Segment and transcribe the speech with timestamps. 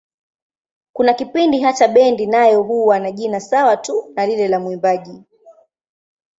[0.93, 5.23] Kuna kipindi hata bendi nayo huwa na jina sawa tu na lile la mwimbaji.